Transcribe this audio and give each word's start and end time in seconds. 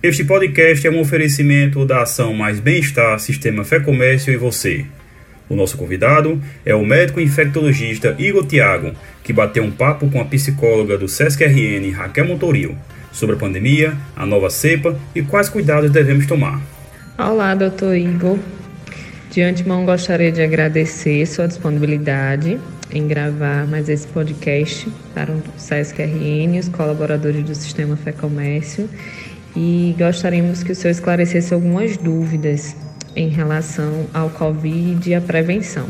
Este 0.00 0.22
podcast 0.22 0.86
é 0.86 0.90
um 0.92 1.00
oferecimento 1.00 1.84
da 1.84 2.02
ação 2.02 2.32
Mais 2.32 2.60
Bem-Estar 2.60 3.18
Sistema 3.18 3.64
Fé 3.64 3.80
Comércio 3.80 4.32
e 4.32 4.36
Você. 4.36 4.86
O 5.48 5.56
nosso 5.56 5.76
convidado 5.76 6.40
é 6.64 6.72
o 6.72 6.86
médico 6.86 7.20
infectologista 7.20 8.14
Igor 8.16 8.46
Tiago, 8.46 8.92
que 9.24 9.32
bateu 9.32 9.64
um 9.64 9.72
papo 9.72 10.08
com 10.08 10.20
a 10.20 10.24
psicóloga 10.24 10.96
do 10.96 11.08
SESC-RN, 11.08 11.90
Raquel 11.90 12.28
Montoril, 12.28 12.76
sobre 13.10 13.34
a 13.34 13.38
pandemia, 13.40 13.96
a 14.14 14.24
nova 14.24 14.48
cepa 14.50 14.96
e 15.16 15.22
quais 15.22 15.48
cuidados 15.48 15.90
devemos 15.90 16.26
tomar. 16.26 16.62
Olá, 17.18 17.56
doutor 17.56 17.96
Igor. 17.96 18.38
De 19.32 19.42
antemão, 19.42 19.84
gostaria 19.84 20.30
de 20.30 20.40
agradecer 20.40 21.26
sua 21.26 21.48
disponibilidade 21.48 22.56
em 22.92 23.08
gravar 23.08 23.66
mais 23.66 23.88
esse 23.88 24.06
podcast 24.06 24.88
para 25.12 25.32
o 25.32 25.42
SESC-RN 25.56 26.54
e 26.54 26.60
os 26.60 26.68
colaboradores 26.68 27.42
do 27.42 27.54
Sistema 27.54 27.96
Fé 27.96 28.12
Comércio 28.12 28.88
e 29.56 29.94
gostaríamos 29.98 30.62
que 30.62 30.72
o 30.72 30.74
senhor 30.74 30.92
esclarecesse 30.92 31.54
algumas 31.54 31.96
dúvidas 31.96 32.76
em 33.14 33.28
relação 33.28 34.06
ao 34.14 34.30
Covid 34.30 35.08
e 35.08 35.14
à 35.14 35.20
prevenção. 35.20 35.86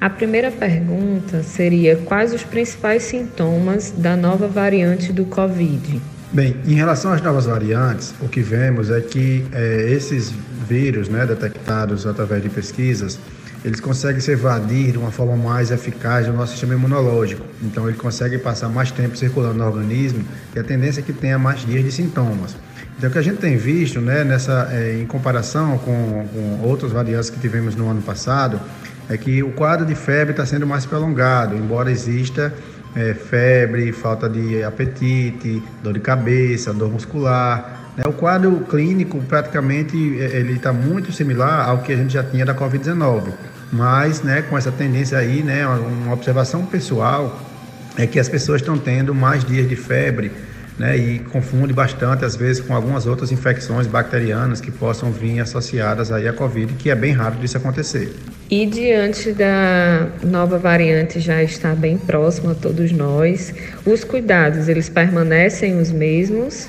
A 0.00 0.08
primeira 0.08 0.50
pergunta 0.50 1.42
seria: 1.42 1.96
quais 1.96 2.32
os 2.32 2.44
principais 2.44 3.02
sintomas 3.02 3.90
da 3.90 4.16
nova 4.16 4.46
variante 4.46 5.12
do 5.12 5.24
Covid? 5.24 6.00
Bem, 6.30 6.56
em 6.66 6.74
relação 6.74 7.12
às 7.12 7.22
novas 7.22 7.46
variantes, 7.46 8.14
o 8.20 8.28
que 8.28 8.40
vemos 8.40 8.90
é 8.90 9.00
que 9.00 9.46
é, 9.50 9.90
esses 9.90 10.32
vírus, 10.68 11.08
né, 11.08 11.24
detectados 11.24 12.06
através 12.06 12.42
de 12.42 12.50
pesquisas, 12.50 13.18
eles 13.64 13.80
conseguem 13.80 14.20
se 14.20 14.30
evadir 14.32 14.92
de 14.92 14.98
uma 14.98 15.10
forma 15.10 15.36
mais 15.36 15.70
eficaz 15.70 16.26
do 16.26 16.32
nosso 16.32 16.52
sistema 16.52 16.74
imunológico. 16.74 17.44
Então, 17.62 17.88
ele 17.88 17.96
consegue 17.96 18.38
passar 18.38 18.68
mais 18.68 18.90
tempo 18.90 19.16
circulando 19.16 19.58
no 19.58 19.64
organismo 19.64 20.22
e 20.54 20.58
a 20.58 20.62
tendência 20.62 21.00
é 21.00 21.02
que 21.02 21.12
tenha 21.12 21.38
mais 21.38 21.64
dias 21.64 21.82
de 21.82 21.90
sintomas. 21.90 22.56
Então, 22.98 23.08
o 23.08 23.12
que 23.12 23.18
a 23.18 23.22
gente 23.22 23.38
tem 23.38 23.56
visto, 23.56 24.00
né, 24.00 24.24
nessa, 24.24 24.70
é, 24.72 24.98
em 25.00 25.06
comparação 25.06 25.78
com, 25.78 26.26
com 26.32 26.66
outras 26.66 26.90
variantes 26.90 27.30
que 27.30 27.38
tivemos 27.38 27.76
no 27.76 27.88
ano 27.88 28.02
passado, 28.02 28.60
é 29.08 29.16
que 29.16 29.40
o 29.40 29.52
quadro 29.52 29.86
de 29.86 29.94
febre 29.94 30.32
está 30.32 30.44
sendo 30.44 30.66
mais 30.66 30.84
prolongado, 30.84 31.54
embora 31.54 31.92
exista 31.92 32.52
é, 32.96 33.14
febre, 33.14 33.92
falta 33.92 34.28
de 34.28 34.64
apetite, 34.64 35.62
dor 35.80 35.92
de 35.92 36.00
cabeça, 36.00 36.74
dor 36.74 36.90
muscular. 36.90 37.92
Né? 37.96 38.02
O 38.04 38.12
quadro 38.12 38.66
clínico 38.68 39.22
praticamente 39.28 40.20
é, 40.20 40.36
ele 40.36 40.54
está 40.54 40.72
muito 40.72 41.12
similar 41.12 41.68
ao 41.68 41.78
que 41.78 41.92
a 41.92 41.96
gente 41.96 42.12
já 42.12 42.24
tinha 42.24 42.44
da 42.44 42.54
Covid-19, 42.54 43.28
mas 43.70 44.22
né, 44.22 44.42
com 44.42 44.58
essa 44.58 44.72
tendência 44.72 45.16
aí, 45.18 45.44
né, 45.44 45.64
uma 45.68 46.14
observação 46.14 46.66
pessoal 46.66 47.40
é 47.96 48.08
que 48.08 48.18
as 48.18 48.28
pessoas 48.28 48.60
estão 48.60 48.76
tendo 48.76 49.14
mais 49.14 49.44
dias 49.44 49.68
de 49.68 49.76
febre, 49.76 50.32
né, 50.78 50.96
e 50.96 51.18
confunde 51.18 51.72
bastante 51.72 52.24
às 52.24 52.36
vezes 52.36 52.62
com 52.62 52.74
algumas 52.74 53.06
outras 53.06 53.32
infecções 53.32 53.86
bacterianas 53.86 54.60
que 54.60 54.70
possam 54.70 55.10
vir 55.10 55.40
associadas 55.40 56.12
aí 56.12 56.28
à 56.28 56.32
Covid, 56.32 56.74
que 56.74 56.90
é 56.90 56.94
bem 56.94 57.12
raro 57.12 57.36
disso 57.36 57.56
acontecer. 57.56 58.14
E 58.50 58.64
diante 58.64 59.32
da 59.32 60.08
nova 60.24 60.58
variante 60.58 61.20
já 61.20 61.42
estar 61.42 61.74
bem 61.74 61.98
próxima 61.98 62.52
a 62.52 62.54
todos 62.54 62.92
nós, 62.92 63.52
os 63.84 64.04
cuidados 64.04 64.68
eles 64.68 64.88
permanecem 64.88 65.78
os 65.78 65.90
mesmos? 65.90 66.68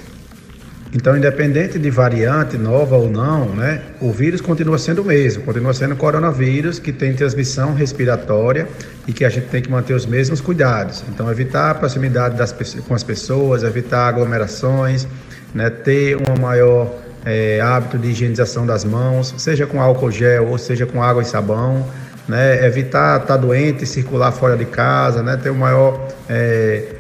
Então, 0.92 1.16
independente 1.16 1.78
de 1.78 1.90
variante 1.92 2.58
nova 2.58 2.95
ou 2.95 3.09
não, 3.09 3.50
né, 3.50 3.82
o 4.02 4.12
vírus 4.12 4.42
continua 4.42 4.80
sendo 4.80 5.04
o 5.04 5.06
mesmo, 5.06 5.44
continua 5.44 5.72
sendo 5.72 5.95
coronavírus 5.95 6.80
que 6.80 6.92
tem 6.92 7.14
transmissão 7.14 7.76
respiratória 7.76 8.68
e 9.08 9.14
que 9.14 9.23
a 9.23 9.30
gente 9.30 9.48
tem 9.48 9.62
que 9.62 9.70
manter 9.70 9.94
os 9.94 10.08
mesmos 10.08 10.42
cuidados. 10.42 11.04
Então, 11.08 11.30
evitar 11.30 11.72
a 11.72 11.76
proximidade 11.76 12.36
das, 12.36 12.52
com 12.88 12.95
as 12.95 13.04
pessoas, 13.04 13.62
evitar 13.62 14.08
aglomerações, 14.08 15.08
né, 15.54 15.70
ter 15.70 16.17
um 16.17 16.42
maior 16.42 16.92
é, 17.23 17.62
hábito 17.62 17.98
de 18.00 18.10
higienização 18.10 18.66
das 18.66 18.84
mãos, 18.84 19.36
seja 19.38 19.67
com 19.67 19.80
álcool 19.80 20.10
gel 20.10 20.48
ou 20.48 20.58
seja 20.58 20.88
com 20.88 21.04
água 21.04 21.22
e 21.22 21.26
sabão, 21.26 21.86
né, 22.28 22.66
evitar 22.66 23.22
estar 23.22 23.28
tá 23.28 23.38
doente, 23.38 23.86
circular 23.86 24.32
fora 24.32 24.58
de 24.58 24.66
casa, 24.66 25.22
né, 25.22 25.38
ter 25.38 25.52
o 25.52 25.55
maior 25.55 26.08
é, 26.28 26.95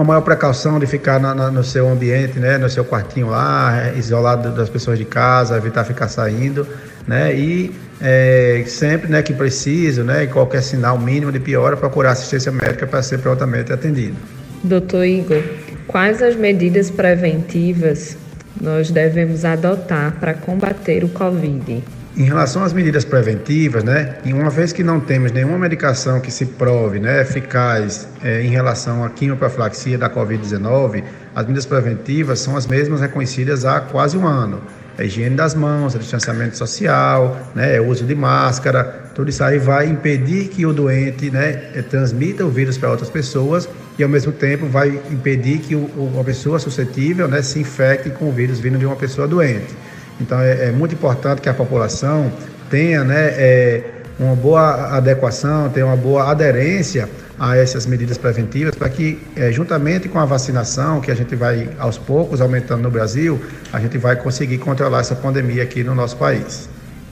a 0.00 0.04
maior 0.04 0.20
precaução 0.22 0.78
de 0.78 0.86
ficar 0.86 1.20
na, 1.20 1.34
na, 1.34 1.50
no 1.50 1.62
seu 1.62 1.88
ambiente, 1.88 2.38
né, 2.38 2.58
no 2.58 2.68
seu 2.68 2.84
quartinho 2.84 3.28
lá, 3.28 3.92
isolado 3.96 4.50
das 4.50 4.68
pessoas 4.68 4.98
de 4.98 5.04
casa, 5.04 5.56
evitar 5.56 5.84
ficar 5.84 6.08
saindo, 6.08 6.66
né, 7.06 7.34
e 7.34 7.72
é, 8.00 8.64
sempre, 8.66 9.08
né, 9.08 9.22
que 9.22 9.32
preciso, 9.32 10.02
né, 10.02 10.26
qualquer 10.26 10.62
sinal 10.62 10.98
mínimo 10.98 11.30
de 11.30 11.38
piora, 11.38 11.76
procurar 11.76 12.12
assistência 12.12 12.50
médica 12.50 12.86
para 12.86 13.02
ser 13.02 13.18
prontamente 13.18 13.72
atendido. 13.72 14.16
Doutor 14.64 15.04
Igor, 15.04 15.42
quais 15.86 16.20
as 16.22 16.34
medidas 16.34 16.90
preventivas 16.90 18.16
nós 18.60 18.90
devemos 18.90 19.44
adotar 19.44 20.16
para 20.18 20.34
combater 20.34 21.04
o 21.04 21.08
Covid? 21.08 21.82
Em 22.16 22.24
relação 22.24 22.64
às 22.64 22.72
medidas 22.72 23.04
preventivas, 23.04 23.84
né, 23.84 24.16
e 24.24 24.32
uma 24.32 24.48
vez 24.48 24.72
que 24.72 24.82
não 24.82 24.98
temos 24.98 25.32
nenhuma 25.32 25.58
medicação 25.58 26.18
que 26.18 26.30
se 26.30 26.46
prove 26.46 26.98
né, 26.98 27.20
eficaz 27.20 28.08
é, 28.24 28.40
em 28.40 28.48
relação 28.48 29.04
à 29.04 29.10
quimioprofilaxia 29.10 29.98
da 29.98 30.08
Covid-19, 30.08 31.04
as 31.34 31.42
medidas 31.42 31.66
preventivas 31.66 32.40
são 32.40 32.56
as 32.56 32.66
mesmas 32.66 33.02
reconhecidas 33.02 33.66
há 33.66 33.80
quase 33.80 34.16
um 34.16 34.26
ano. 34.26 34.62
A 34.96 35.04
higiene 35.04 35.36
das 35.36 35.54
mãos, 35.54 35.94
o 35.94 35.98
distanciamento 35.98 36.56
social, 36.56 37.36
né, 37.54 37.78
o 37.82 37.88
uso 37.88 38.02
de 38.02 38.14
máscara, 38.14 38.82
tudo 39.14 39.28
isso 39.28 39.44
aí 39.44 39.58
vai 39.58 39.86
impedir 39.86 40.48
que 40.48 40.64
o 40.64 40.72
doente 40.72 41.30
né, 41.30 41.64
é, 41.74 41.82
transmita 41.82 42.46
o 42.46 42.48
vírus 42.48 42.78
para 42.78 42.90
outras 42.90 43.10
pessoas 43.10 43.68
e, 43.98 44.02
ao 44.02 44.08
mesmo 44.08 44.32
tempo, 44.32 44.64
vai 44.64 44.88
impedir 45.10 45.58
que 45.58 45.74
o, 45.74 45.84
uma 46.14 46.24
pessoa 46.24 46.58
suscetível 46.58 47.28
né, 47.28 47.42
se 47.42 47.58
infecte 47.58 48.08
com 48.08 48.30
o 48.30 48.32
vírus 48.32 48.58
vindo 48.58 48.78
de 48.78 48.86
uma 48.86 48.96
pessoa 48.96 49.28
doente. 49.28 49.76
Então 50.20 50.40
é, 50.40 50.68
é 50.68 50.72
muito 50.72 50.94
importante 50.94 51.40
que 51.42 51.48
a 51.48 51.54
população 51.54 52.32
tenha 52.70 53.04
né, 53.04 53.28
é, 53.36 53.84
uma 54.18 54.34
boa 54.34 54.96
adequação, 54.96 55.68
tenha 55.68 55.86
uma 55.86 55.96
boa 55.96 56.30
aderência 56.30 57.08
a 57.38 57.56
essas 57.56 57.84
medidas 57.84 58.16
preventivas 58.16 58.74
para 58.74 58.88
que, 58.88 59.20
é, 59.36 59.52
juntamente 59.52 60.08
com 60.08 60.18
a 60.18 60.24
vacinação, 60.24 61.00
que 61.00 61.10
a 61.10 61.14
gente 61.14 61.36
vai 61.36 61.68
aos 61.78 61.98
poucos 61.98 62.40
aumentando 62.40 62.82
no 62.82 62.90
Brasil, 62.90 63.38
a 63.72 63.78
gente 63.78 63.98
vai 63.98 64.16
conseguir 64.16 64.58
controlar 64.58 65.00
essa 65.00 65.14
pandemia 65.14 65.62
aqui 65.62 65.84
no 65.84 65.94
nosso 65.94 66.16
país. 66.16 66.68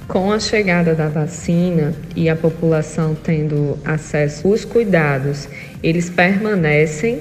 Com 0.09 0.33
a 0.33 0.39
chegada 0.39 0.95
da 0.95 1.09
vacina 1.09 1.95
e 2.15 2.29
a 2.29 2.37
população 2.37 3.15
tendo 3.15 3.79
acesso 3.85 4.49
aos 4.49 4.65
cuidados, 4.65 5.49
eles 5.83 6.11
permanecem 6.11 7.21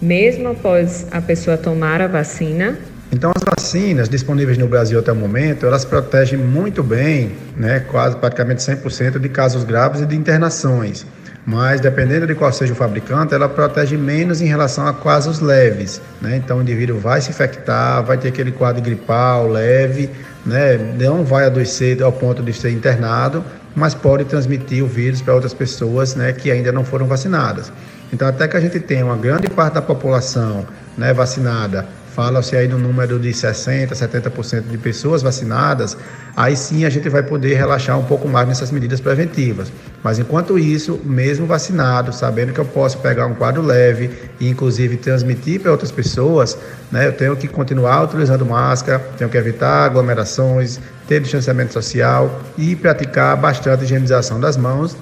mesmo 0.00 0.48
após 0.48 1.06
a 1.10 1.20
pessoa 1.20 1.56
tomar 1.56 2.00
a 2.00 2.06
vacina? 2.06 2.78
Então, 3.14 3.30
as 3.32 3.44
vacinas 3.44 4.08
disponíveis 4.08 4.58
no 4.58 4.66
Brasil 4.66 4.98
até 4.98 5.12
o 5.12 5.14
momento, 5.14 5.64
elas 5.64 5.84
protegem 5.84 6.36
muito 6.36 6.82
bem, 6.82 7.30
né, 7.56 7.78
quase 7.78 8.16
praticamente 8.16 8.60
100% 8.60 9.20
de 9.20 9.28
casos 9.28 9.62
graves 9.62 10.00
e 10.00 10.06
de 10.06 10.16
internações. 10.16 11.06
Mas, 11.46 11.80
dependendo 11.80 12.26
de 12.26 12.34
qual 12.34 12.52
seja 12.52 12.72
o 12.72 12.76
fabricante, 12.76 13.32
ela 13.32 13.48
protege 13.48 13.96
menos 13.96 14.40
em 14.40 14.46
relação 14.46 14.84
a 14.88 14.92
casos 14.92 15.38
leves. 15.38 16.02
Né? 16.20 16.38
Então, 16.38 16.58
o 16.58 16.62
indivíduo 16.62 16.98
vai 16.98 17.20
se 17.20 17.30
infectar, 17.30 18.02
vai 18.02 18.18
ter 18.18 18.30
aquele 18.30 18.50
quadro 18.50 18.82
gripal 18.82 19.46
leve, 19.46 20.10
né? 20.44 20.76
não 20.98 21.22
vai 21.22 21.44
adoecer 21.44 22.02
ao 22.02 22.10
ponto 22.10 22.42
de 22.42 22.52
ser 22.52 22.72
internado, 22.72 23.44
mas 23.76 23.94
pode 23.94 24.24
transmitir 24.24 24.82
o 24.82 24.88
vírus 24.88 25.22
para 25.22 25.34
outras 25.34 25.54
pessoas 25.54 26.16
né, 26.16 26.32
que 26.32 26.50
ainda 26.50 26.72
não 26.72 26.84
foram 26.84 27.06
vacinadas. 27.06 27.70
Então, 28.12 28.26
até 28.26 28.48
que 28.48 28.56
a 28.56 28.60
gente 28.60 28.80
tenha 28.80 29.04
uma 29.04 29.16
grande 29.16 29.48
parte 29.48 29.74
da 29.74 29.82
população 29.82 30.66
né, 30.98 31.12
vacinada 31.12 31.86
fala-se 32.14 32.56
aí 32.56 32.68
no 32.68 32.78
número 32.78 33.18
de 33.18 33.30
60%, 33.30 33.90
70% 33.90 34.68
de 34.70 34.78
pessoas 34.78 35.20
vacinadas, 35.20 35.96
aí 36.36 36.56
sim 36.56 36.84
a 36.84 36.90
gente 36.90 37.08
vai 37.08 37.22
poder 37.22 37.54
relaxar 37.54 37.98
um 37.98 38.04
pouco 38.04 38.28
mais 38.28 38.46
nessas 38.46 38.70
medidas 38.70 39.00
preventivas. 39.00 39.72
Mas 40.02 40.18
enquanto 40.18 40.58
isso, 40.58 41.00
mesmo 41.04 41.46
vacinado, 41.46 42.12
sabendo 42.12 42.52
que 42.52 42.60
eu 42.60 42.64
posso 42.64 42.98
pegar 42.98 43.26
um 43.26 43.34
quadro 43.34 43.62
leve 43.62 44.10
e 44.38 44.48
inclusive 44.48 44.96
transmitir 44.96 45.60
para 45.60 45.72
outras 45.72 45.90
pessoas, 45.90 46.56
né, 46.90 47.08
eu 47.08 47.12
tenho 47.12 47.36
que 47.36 47.48
continuar 47.48 48.04
utilizando 48.04 48.46
máscara, 48.46 49.00
tenho 49.18 49.28
que 49.28 49.36
evitar 49.36 49.86
aglomerações, 49.86 50.78
ter 51.08 51.20
distanciamento 51.20 51.72
social 51.72 52.40
e 52.56 52.76
praticar 52.76 53.36
bastante 53.36 53.84
higienização 53.84 54.38
das 54.38 54.56
mãos, 54.56 54.96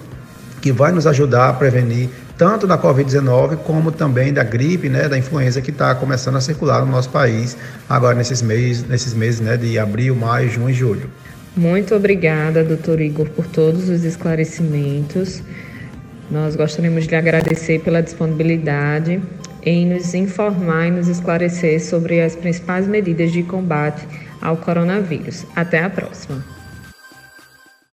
que 0.63 0.73
vai 0.73 0.93
nos 0.93 1.07
ajudar 1.07 1.51
a 1.51 1.53
prevenir 1.53 2.09
tanto 2.43 2.67
da 2.67 2.77
Covid-19 2.77 3.59
como 3.59 3.93
também 3.93 4.33
da 4.33 4.43
gripe, 4.43 4.89
né, 4.89 5.09
da 5.09 5.17
influenza 5.17 5.63
que 5.63 5.71
está 5.71 5.95
começando 5.95 6.35
a 6.35 6.41
circular 6.41 6.85
no 6.85 6.91
nosso 6.91 7.09
país 7.09 7.57
agora 7.89 8.17
nesses 8.17 8.43
meses, 8.43 8.83
nesses 8.83 9.15
meses 9.15 9.39
né, 9.39 9.57
de 9.57 9.79
abril, 9.79 10.17
maio, 10.17 10.51
junho 10.51 10.69
e 10.69 10.73
julho. 10.73 11.09
Muito 11.57 11.95
obrigada, 11.95 12.65
doutor 12.65 13.01
Igor, 13.01 13.29
por 13.31 13.47
todos 13.47 13.89
os 13.89 14.03
esclarecimentos. 14.03 15.41
Nós 16.29 16.57
gostaríamos 16.57 17.07
de 17.07 17.15
agradecer 17.15 17.79
pela 17.79 18.03
disponibilidade 18.03 19.23
em 19.63 19.87
nos 19.87 20.13
informar 20.13 20.89
e 20.89 20.91
nos 20.91 21.07
esclarecer 21.07 21.81
sobre 21.81 22.23
as 22.23 22.35
principais 22.35 22.89
medidas 22.89 23.31
de 23.31 23.45
combate 23.45 24.05
ao 24.41 24.57
coronavírus. 24.57 25.47
Até 25.55 25.85
a 25.85 25.89
próxima. 25.89 26.52